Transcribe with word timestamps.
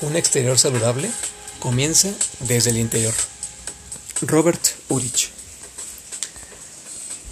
Un 0.00 0.14
exterior 0.14 0.56
saludable 0.56 1.10
comienza 1.58 2.08
desde 2.46 2.70
el 2.70 2.78
interior. 2.78 3.12
Robert 4.20 4.64
Urich. 4.88 5.32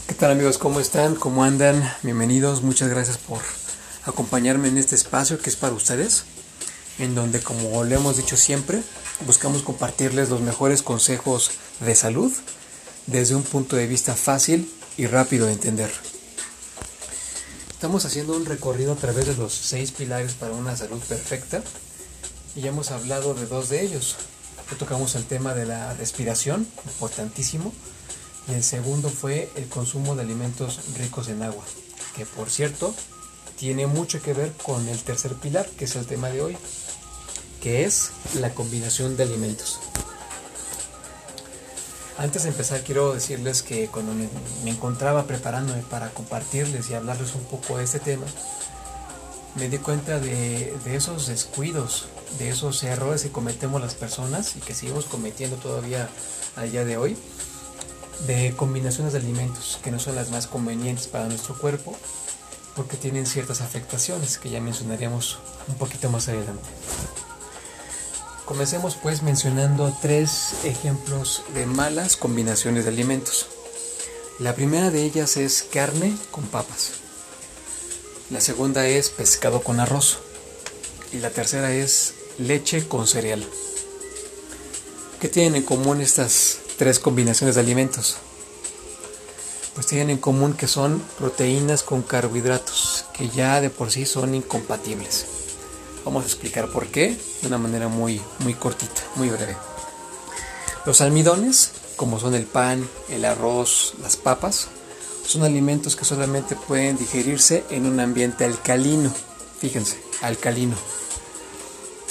¿Qué 0.09 0.15
tal 0.15 0.33
amigos? 0.33 0.59
¿Cómo 0.59 0.81
están? 0.81 1.15
¿Cómo 1.15 1.45
andan? 1.45 1.95
Bienvenidos. 2.03 2.63
Muchas 2.63 2.89
gracias 2.89 3.19
por 3.19 3.39
acompañarme 4.05 4.67
en 4.67 4.79
este 4.79 4.97
espacio 4.97 5.39
que 5.39 5.49
es 5.49 5.55
para 5.55 5.75
ustedes, 5.75 6.25
en 6.99 7.15
donde 7.15 7.41
como 7.41 7.85
le 7.85 7.95
hemos 7.95 8.17
dicho 8.17 8.37
siempre, 8.37 8.83
buscamos 9.27 9.63
compartirles 9.63 10.29
los 10.29 10.41
mejores 10.41 10.83
consejos 10.83 11.53
de 11.79 11.95
salud 11.95 12.33
desde 13.07 13.37
un 13.37 13.45
punto 13.45 13.77
de 13.77 13.87
vista 13.87 14.17
fácil 14.17 14.69
y 14.97 15.07
rápido 15.07 15.47
de 15.47 15.53
entender. 15.53 15.93
Estamos 17.71 18.05
haciendo 18.05 18.37
un 18.37 18.45
recorrido 18.45 18.95
a 18.95 18.97
través 18.97 19.27
de 19.27 19.37
los 19.37 19.55
seis 19.55 19.93
pilares 19.93 20.33
para 20.33 20.53
una 20.53 20.77
salud 20.77 20.99
perfecta 20.99 21.63
y 22.57 22.63
ya 22.63 22.71
hemos 22.71 22.91
hablado 22.91 23.35
de 23.35 23.47
dos 23.47 23.69
de 23.69 23.83
ellos. 23.83 24.17
Hoy 24.71 24.79
tocamos 24.79 25.15
el 25.15 25.27
tema 25.27 25.55
de 25.55 25.67
la 25.67 25.93
respiración, 25.95 26.67
importantísimo, 26.87 27.73
y 28.49 28.55
el 28.55 28.65
segundo 28.65 29.11
fue 29.11 29.51
el 29.57 29.69
consumo 29.69 30.17
de 30.17 30.23
alimentos 30.23 30.81
ricos 30.97 31.29
en 31.29 31.43
agua, 31.43 31.65
que 32.17 32.25
por 32.25 32.49
cierto 32.49 32.95
tiene 33.57 33.87
mucho 33.87 34.23
que 34.23 34.33
ver 34.33 34.53
con 34.53 34.89
el 34.89 34.99
tercer 35.01 35.35
pilar, 35.35 35.67
que 35.67 35.85
es 35.85 35.97
el 35.97 36.07
tema 36.07 36.31
de 36.31 36.41
hoy, 36.41 36.57
que 37.61 37.85
es 37.85 38.11
la 38.41 38.55
combinación 38.55 39.17
de 39.17 39.25
alimentos. 39.25 39.79
Antes 42.19 42.45
de 42.45 42.49
empezar 42.49 42.83
quiero 42.83 43.13
decirles 43.13 43.63
que 43.63 43.89
cuando 43.89 44.15
me, 44.15 44.71
encontraba 44.71 45.27
preparándome 45.27 45.83
para 45.83 46.09
compartirles 46.09 46.89
y 46.89 46.95
hablarles 46.95 47.35
un 47.35 47.45
poco 47.45 47.77
de 47.77 47.85
este 47.85 48.01
tema, 48.01 48.25
me 49.57 49.69
di 49.69 49.79
cuenta 49.79 50.19
de, 50.19 50.75
esos 50.87 51.27
descuidos, 51.27 52.07
de 52.39 52.51
esos 52.51 52.83
errores 52.83 53.23
que 53.23 53.31
cometemos 53.31 53.81
las 53.81 53.95
personas 53.95 54.57
y 54.57 54.61
que 54.61 54.75
seguimos 54.75 55.07
cometiendo 55.07 55.57
todavía 55.57 56.09
al 56.57 56.71
día 56.71 56.85
de 56.85 56.97
hoy, 56.97 57.17
de 58.27 58.55
combinaciones 58.57 59.13
de 59.13 59.21
alimentos 59.21 59.79
que 59.83 59.91
no 59.91 59.99
son 59.99 60.15
las 60.15 60.31
más 60.31 60.47
convenientes 60.47 61.07
para 61.07 61.27
nuestro 61.27 61.59
cuerpo, 61.59 61.97
porque 62.75 62.97
tienen 62.97 63.25
ciertas 63.25 63.63
afectaciones 63.63 64.39
que 64.39 64.51
ya 64.51 64.61
mencionaríamos 64.61 65.39
un 65.69 65.77
poquito 65.77 66.11
más 66.11 66.29
adelante. 66.29 66.69
Comencemos 68.45 68.97
pues 68.97 69.23
mencionando 69.23 69.93
tres 70.03 70.65
ejemplos 70.65 71.43
de 71.55 71.67
malas 71.67 72.17
combinaciones 72.17 72.85
de 72.85 72.91
alimentos. 72.91 73.47
La 74.39 74.55
primera 74.55 74.91
de 74.91 75.03
ellas 75.03 75.39
es 75.39 75.63
carne 75.63 76.15
con 76.31 76.45
papas. 76.45 77.06
La 78.29 78.41
segunda 78.41 78.89
es 78.89 79.11
pescado 79.11 79.63
con 79.63 79.79
arroz. 79.79 80.19
Y 81.13 81.19
la 81.19 81.31
tercera 81.31 81.73
es 81.73 82.15
leche 82.39 82.89
con 82.89 83.07
cereal. 83.07 83.47
¿Qué 85.21 85.29
tienen 85.29 85.55
en 85.55 85.63
común 85.63 86.01
estas 86.01 86.59
tres 86.77 86.99
combinaciones 86.99 87.55
de 87.55 87.61
alimentos? 87.61 88.17
Pues 89.75 89.87
tienen 89.87 90.11
en 90.11 90.19
común 90.19 90.55
que 90.55 90.67
son 90.67 91.01
proteínas 91.19 91.85
con 91.85 92.03
carbohidratos, 92.03 93.05
que 93.15 93.29
ya 93.29 93.61
de 93.61 93.71
por 93.71 93.93
sí 93.93 94.07
son 94.07 94.35
incompatibles. 94.35 95.27
Vamos 96.05 96.25
a 96.25 96.27
explicar 96.27 96.69
por 96.73 96.89
qué 96.89 97.17
de 97.43 97.47
una 97.47 97.59
manera 97.59 97.87
muy, 97.87 98.21
muy 98.41 98.55
cortita, 98.55 99.03
muy 99.15 99.29
breve. 99.29 99.57
Los 100.85 101.01
almidones, 101.01 101.71
como 101.95 102.19
son 102.19 102.35
el 102.35 102.47
pan, 102.47 102.89
el 103.09 103.25
arroz, 103.25 103.95
las 104.03 104.17
papas, 104.17 104.67
son 105.27 105.43
alimentos 105.43 105.97
que 105.97 106.05
solamente 106.05 106.55
pueden 106.55 106.97
digerirse 106.97 107.65
en 107.71 107.87
un 107.87 108.01
ambiente 108.01 108.45
alcalino. 108.45 109.13
Fíjense, 109.59 109.99
alcalino. 110.23 110.77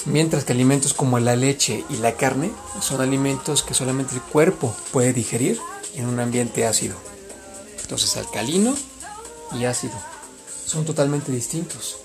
Mientras 0.05 0.43
que 0.43 0.53
alimentos 0.53 0.93
como 0.93 1.17
la 1.19 1.35
leche 1.35 1.83
y 1.89 1.97
la 1.97 2.15
carne 2.15 2.51
son 2.81 3.01
alimentos 3.01 3.63
que 3.63 3.73
solamente 3.73 4.15
el 4.15 4.21
cuerpo 4.21 4.75
puede 4.91 5.13
digerir 5.13 5.59
en 5.95 6.07
un 6.07 6.19
ambiente 6.19 6.67
ácido. 6.67 6.95
Entonces, 7.81 8.17
alcalino 8.17 8.75
y 9.53 9.65
ácido 9.65 9.93
son 10.65 10.85
totalmente 10.85 11.31
distintos. 11.31 11.97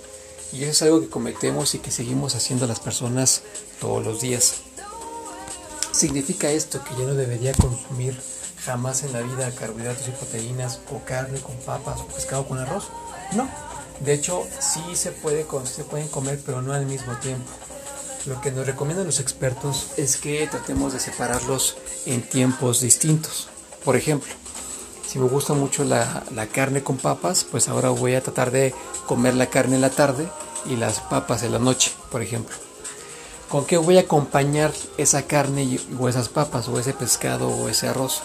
Y 0.52 0.62
eso 0.62 0.70
es 0.70 0.82
algo 0.82 1.00
que 1.00 1.08
cometemos 1.08 1.74
y 1.74 1.78
que 1.78 1.90
seguimos 1.90 2.34
haciendo 2.34 2.66
las 2.66 2.80
personas 2.80 3.42
todos 3.80 4.04
los 4.04 4.20
días. 4.20 4.54
¿Significa 5.92 6.50
esto 6.50 6.82
que 6.84 6.94
yo 6.94 7.06
no 7.06 7.14
debería 7.14 7.52
consumir 7.52 8.16
jamás 8.64 9.02
en 9.02 9.12
la 9.12 9.20
vida 9.20 9.50
carbohidratos 9.50 10.08
y 10.08 10.12
proteínas 10.12 10.80
o 10.92 11.04
carne 11.04 11.40
con 11.40 11.56
papas 11.56 12.00
o 12.00 12.06
pescado 12.06 12.46
con 12.46 12.58
arroz? 12.58 12.88
No. 13.32 13.48
De 14.00 14.14
hecho, 14.14 14.46
sí 14.60 14.80
se, 14.94 15.12
puede, 15.12 15.46
se 15.64 15.84
pueden 15.84 16.08
comer, 16.08 16.40
pero 16.44 16.62
no 16.62 16.72
al 16.72 16.86
mismo 16.86 17.12
tiempo. 17.16 17.50
Lo 18.26 18.40
que 18.40 18.50
nos 18.50 18.66
recomiendan 18.66 19.06
los 19.06 19.20
expertos 19.20 19.88
es 19.96 20.16
que 20.16 20.46
tratemos 20.46 20.92
de 20.92 21.00
separarlos 21.00 21.76
en 22.06 22.22
tiempos 22.22 22.80
distintos. 22.80 23.48
Por 23.84 23.96
ejemplo, 23.96 24.32
si 25.06 25.18
me 25.18 25.28
gusta 25.28 25.54
mucho 25.54 25.84
la, 25.84 26.24
carne 26.52 26.82
con 26.82 26.96
papas, 26.96 27.44
pues 27.44 27.68
ahora 27.68 27.90
voy 27.90 28.14
a 28.14 28.22
tratar 28.22 28.50
de 28.50 28.74
comer 29.06 29.34
la 29.34 29.46
carne 29.46 29.74
en 29.74 29.80
la 29.80 29.90
tarde 29.90 30.28
y 30.66 30.76
las 30.76 31.00
papas 31.00 31.42
en 31.42 31.52
la 31.52 31.58
noche, 31.58 31.92
por 32.10 32.22
ejemplo. 32.22 32.54
¿Con 33.48 33.64
qué 33.64 33.76
voy 33.76 33.96
a 33.96 34.02
acompañar 34.02 34.72
esa 34.98 35.22
carne 35.22 35.80
o 35.98 36.08
esas 36.08 36.28
papas 36.28 36.68
o 36.68 36.78
ese 36.78 36.92
pescado 36.92 37.48
o 37.48 37.68
ese 37.68 37.88
arroz? 37.88 38.22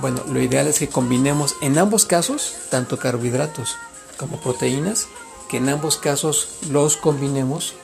Bueno, 0.00 0.22
lo 0.28 0.40
ideal 0.40 0.68
es 0.68 0.78
que 0.78 0.88
combinemos 0.88 1.56
en 1.60 1.76
ambos 1.76 2.04
casos 2.04 2.54
tanto 2.70 2.98
carbohidratos 2.98 3.76
como 4.16 4.40
proteínas, 4.40 5.08
que 5.48 5.56
en 5.56 5.68
ambos 5.68 5.96
casos 5.96 6.58
los 6.70 6.96
combinemos 6.96 7.74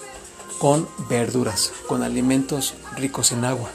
con 0.58 0.88
verduras, 1.08 1.72
con 1.88 2.02
alimentos 2.02 2.75
ricos 2.97 3.32
en 3.32 3.44
agua. 3.44 3.70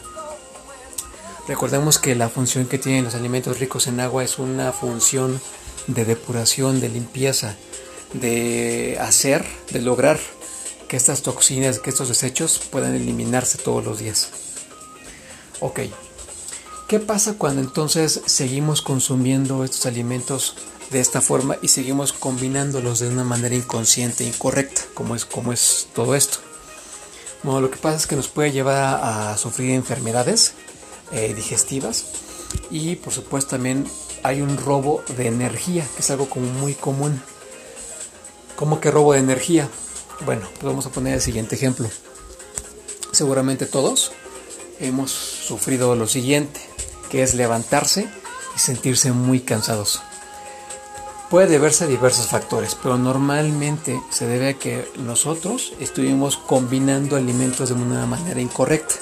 Recordemos 1.47 1.97
que 1.97 2.16
la 2.16 2.29
función 2.29 2.67
que 2.67 2.77
tienen 2.77 3.03
los 3.03 3.16
alimentos 3.16 3.59
ricos 3.59 3.88
en 3.88 4.00
agua 4.00 4.23
es 4.23 4.39
una 4.39 4.71
función 4.71 5.41
de 5.88 6.06
depuración, 6.06 6.79
de 6.79 6.89
limpieza, 6.89 7.56
de 8.13 8.97
hacer, 9.01 9.45
de 9.71 9.81
lograr 9.81 10.19
que 10.88 10.95
estas 10.95 11.23
toxinas, 11.23 11.79
que 11.79 11.89
estos 11.89 12.07
desechos 12.07 12.61
puedan 12.71 12.95
eliminarse 12.95 13.57
todos 13.57 13.83
los 13.83 14.00
días. 14.00 14.29
Ok, 15.59 15.81
¿qué 16.89 17.00
pasa 17.00 17.35
cuando 17.38 17.61
entonces 17.61 18.19
seguimos 18.25 18.81
consumiendo 18.81 19.63
estos 19.63 19.85
alimentos 19.85 20.55
de 20.89 21.00
esta 21.00 21.22
forma 21.22 21.55
y 21.61 21.67
seguimos 21.67 22.13
combinándolos 22.13 22.97
de 22.97 23.09
una 23.09 23.23
manera 23.23 23.53
inconsciente, 23.53 24.23
incorrecta, 24.23 24.81
como 24.95 25.16
es, 25.16 25.23
como 25.23 25.53
es 25.53 25.88
todo 25.94 26.16
esto? 26.16 26.39
Bueno, 27.44 27.61
lo 27.61 27.69
que 27.69 27.77
pasa 27.77 27.97
es 27.97 28.07
que 28.07 28.16
nos 28.16 28.27
puede 28.27 28.51
llevar 28.51 29.01
a 29.03 29.38
sufrir 29.38 29.69
enfermedades, 29.69 30.53
eh, 31.11 31.35
digestivas 31.35 32.05
y 32.72 32.95
por 32.95 33.13
supuesto 33.13 33.51
también 33.51 33.85
hay 34.23 34.41
un 34.41 34.57
robo 34.57 35.03
de 35.16 35.27
energía, 35.27 35.88
que 35.95 36.01
es 36.01 36.09
algo 36.09 36.27
muy 36.35 36.73
común. 36.73 37.21
¿Cómo 38.56 38.81
que 38.81 38.89
robo 38.89 39.13
de 39.13 39.19
energía? 39.19 39.69
Bueno, 40.25 40.47
pues 40.53 40.63
vamos 40.63 40.88
a 40.88 40.89
poner 40.89 41.13
el 41.13 41.21
siguiente 41.21 41.53
ejemplo. 41.53 41.88
Seguramente 43.11 43.67
todos 43.67 44.11
hemos 44.79 45.11
sufrido 45.11 45.95
lo 45.95 46.07
siguiente, 46.07 46.59
que 47.09 47.24
es 47.24 47.34
levantarse 47.34 48.08
y 48.56 48.59
sentirse 48.59 49.12
muy 49.12 49.42
cansados. 49.42 50.02
Puede 51.30 51.47
deberse 51.47 51.84
a 51.84 51.88
diversos 51.88 52.28
factores, 52.28 52.75
pero 52.75 52.97
normalmente 52.97 54.02
se 54.09 54.25
debe 54.25 54.50
a 54.50 54.53
que 54.56 54.92
nosotros 54.97 55.74
estuvimos 55.80 56.38
combinando 56.38 57.16
alimentos 57.16 57.69
de 57.69 57.75
una 57.75 58.08
manera 58.08 58.42
incorrecta. 58.42 58.96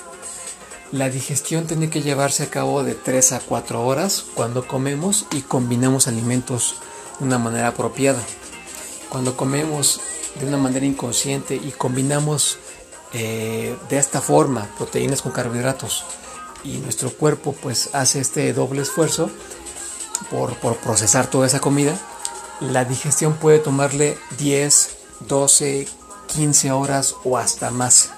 La 0.92 1.10
digestión 1.10 1.68
tiene 1.68 1.90
que 1.90 2.02
llevarse 2.02 2.44
a 2.44 2.50
cabo 2.50 2.84
de 2.84 2.96
3 2.96 3.32
a 3.34 3.40
4 3.40 3.86
horas 3.86 4.26
cuando 4.34 4.68
comemos 4.68 5.26
y 5.32 5.42
combinamos 5.42 6.08
alimentos 6.08 6.76
de 7.20 7.26
una 7.26 7.38
manera 7.38 7.70
apropiada. 7.70 8.22
Cuando 9.08 9.38
comemos 9.38 10.02
de 10.36 10.48
una 10.48 10.58
manera 10.58 10.86
inconsciente 10.86 11.56
y 11.56 11.72
combinamos 11.72 12.58
eh, 13.14 13.76
de 13.90 13.98
esta 13.98 14.20
forma 14.20 14.68
proteínas 14.78 15.22
con 15.22 15.32
carbohidratos 15.32 16.04
y 16.64 16.78
nuestro 16.78 17.12
cuerpo 17.12 17.54
pues 17.54 17.90
hace 17.94 18.20
este 18.20 18.52
doble 18.54 18.82
esfuerzo 18.82 19.30
por, 20.30 20.56
por 20.58 20.78
procesar 20.78 21.28
toda 21.30 21.48
esa 21.48 21.60
comida, 21.60 21.98
la 22.60 22.86
digestión 22.86 23.36
puede 23.36 23.60
tomarle 23.60 24.18
10, 24.38 24.90
12, 25.28 25.88
15 26.28 26.72
horas 26.72 27.16
o 27.24 27.38
hasta 27.38 27.72
más. 27.72 28.12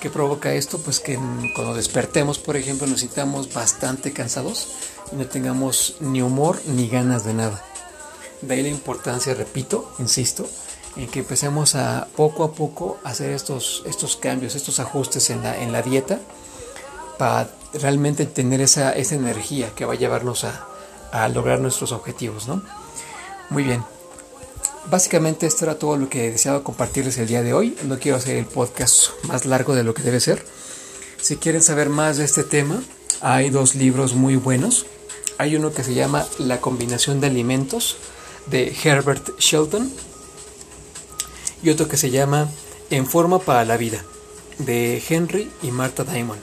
¿Qué 0.00 0.10
provoca 0.10 0.52
esto? 0.52 0.78
Pues 0.78 1.00
que 1.00 1.14
cuando 1.54 1.74
despertemos, 1.74 2.38
por 2.38 2.56
ejemplo, 2.56 2.86
nos 2.86 3.00
sintamos 3.00 3.52
bastante 3.52 4.12
cansados 4.12 4.68
y 5.12 5.16
no 5.16 5.26
tengamos 5.26 5.96
ni 6.00 6.22
humor 6.22 6.60
ni 6.66 6.88
ganas 6.88 7.24
de 7.24 7.34
nada. 7.34 7.64
De 8.40 8.54
ahí 8.54 8.62
la 8.62 8.68
importancia, 8.68 9.32
repito, 9.34 9.92
insisto, 10.00 10.48
en 10.96 11.06
que 11.06 11.20
empecemos 11.20 11.76
a 11.76 12.08
poco 12.16 12.42
a 12.44 12.52
poco 12.52 12.98
hacer 13.04 13.30
estos, 13.30 13.84
estos 13.86 14.16
cambios, 14.16 14.56
estos 14.56 14.80
ajustes 14.80 15.30
en 15.30 15.42
la, 15.42 15.56
en 15.62 15.72
la 15.72 15.82
dieta 15.82 16.20
para 17.16 17.48
realmente 17.74 18.26
tener 18.26 18.60
esa, 18.60 18.92
esa 18.92 19.14
energía 19.14 19.70
que 19.74 19.84
va 19.84 19.94
a 19.94 19.96
llevarnos 19.96 20.44
a, 20.44 20.66
a 21.12 21.28
lograr 21.28 21.60
nuestros 21.60 21.92
objetivos, 21.92 22.48
¿no? 22.48 22.62
Muy 23.50 23.62
bien. 23.64 23.84
básicamente 24.90 25.46
esto 25.46 25.64
era 25.64 25.78
todo 25.78 25.96
lo 25.96 26.08
que 26.08 26.30
deseaba 26.30 26.64
compartirles 26.64 27.18
el 27.18 27.26
día 27.28 27.42
de 27.42 27.54
hoy. 27.54 27.76
No 27.84 27.98
quiero 27.98 28.16
hacer 28.18 28.36
el 28.36 28.46
podcast 28.46 29.10
más 29.24 29.44
largo 29.46 29.74
de 29.74 29.84
lo 29.84 29.94
que 29.94 30.02
debe 30.02 30.20
ser. 30.20 30.44
Si 31.20 31.36
quieren 31.36 31.62
saber 31.62 31.88
más 31.88 32.16
de 32.16 32.24
este 32.24 32.44
tema, 32.44 32.82
hay 33.20 33.50
dos 33.50 33.74
libros 33.74 34.14
muy 34.14 34.36
buenos. 34.36 34.86
Hay 35.38 35.56
uno 35.56 35.72
que 35.72 35.84
se 35.84 35.94
llama 35.94 36.26
La 36.38 36.60
combinación 36.60 37.20
de 37.20 37.28
alimentos 37.28 37.96
de 38.46 38.74
Herbert 38.82 39.38
Shelton 39.38 39.92
y 41.62 41.70
otro 41.70 41.88
que 41.88 41.96
se 41.96 42.10
llama 42.10 42.48
En 42.90 43.06
forma 43.06 43.38
para 43.38 43.64
la 43.64 43.76
vida 43.76 44.04
de 44.58 45.02
Henry 45.08 45.50
y 45.62 45.70
Martha 45.70 46.04
Diamond. 46.04 46.40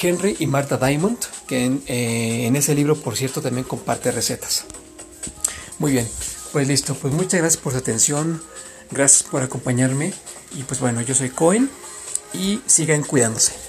Henry 0.00 0.36
y 0.38 0.46
Martha 0.46 0.76
Diamond, 0.76 1.18
que 1.46 1.64
en, 1.64 1.82
eh, 1.86 2.46
en 2.46 2.56
ese 2.56 2.74
libro, 2.74 2.96
por 2.96 3.16
cierto, 3.16 3.40
también 3.40 3.64
comparte 3.64 4.10
recetas. 4.10 4.64
Muy 5.78 5.92
bien, 5.92 6.08
pues 6.52 6.66
listo, 6.66 6.94
pues 6.94 7.12
muchas 7.14 7.40
gracias 7.40 7.62
por 7.62 7.72
su 7.72 7.78
atención, 7.78 8.42
gracias 8.90 9.22
por 9.22 9.42
acompañarme 9.42 10.12
y 10.56 10.62
pues 10.62 10.80
bueno, 10.80 11.00
yo 11.02 11.14
soy 11.14 11.30
Cohen 11.30 11.70
y 12.32 12.60
sigan 12.66 13.02
cuidándose. 13.02 13.67